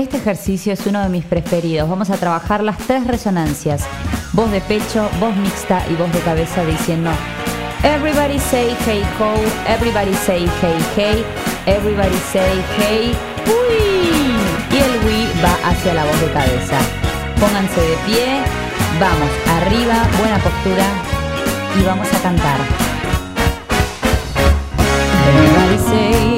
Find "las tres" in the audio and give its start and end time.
2.62-3.06